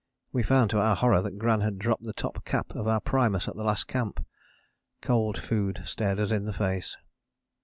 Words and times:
We 0.31 0.41
found 0.41 0.71
to 0.71 0.79
our 0.79 0.95
horror 0.95 1.21
that 1.21 1.37
Gran 1.37 1.61
had 1.61 1.77
dropped 1.77 2.05
the 2.05 2.11
top 2.13 2.43
cap 2.43 2.71
of 2.73 2.87
our 2.87 2.99
primus 2.99 3.47
at 3.47 3.55
the 3.55 3.63
last 3.63 3.87
camp. 3.87 4.25
Cold 4.99 5.37
food 5.37 5.83
stared 5.85 6.17
us 6.19 6.31
in 6.31 6.51
face! 6.51 6.97